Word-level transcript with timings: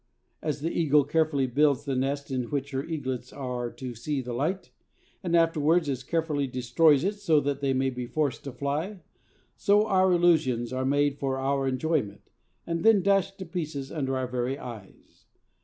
As 0.41 0.61
the 0.61 0.71
eagle 0.71 1.03
carefully 1.03 1.45
builds 1.45 1.85
the 1.85 1.95
nest 1.95 2.31
in 2.31 2.45
which 2.45 2.71
her 2.71 2.83
eaglets 2.83 3.31
are 3.31 3.69
to 3.73 3.93
see 3.93 4.19
the 4.19 4.33
light, 4.33 4.71
and 5.21 5.35
afterwards 5.35 5.87
as 5.89 6.01
carefully 6.01 6.47
destroys 6.47 7.03
it 7.03 7.19
so 7.19 7.39
that 7.39 7.61
they 7.61 7.71
may 7.71 7.91
be 7.91 8.07
forced 8.07 8.43
to 8.45 8.51
fly, 8.51 9.01
so 9.57 9.85
our 9.85 10.11
illusions 10.11 10.73
are 10.73 10.85
made 10.85 11.19
for 11.19 11.37
our 11.37 11.67
enjoyment, 11.67 12.31
and 12.65 12.83
then 12.83 13.03
dashed 13.03 13.37
to 13.37 13.45
pieces 13.45 13.91
under 13.91 14.17
our 14.17 14.25
very 14.27 14.57
eyes. 14.57 15.25